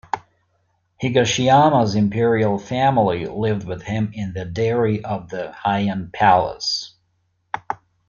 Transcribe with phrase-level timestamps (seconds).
[1.03, 6.95] Higashiyama's Imperial family lived with him in the Dairi of the Heian Palace.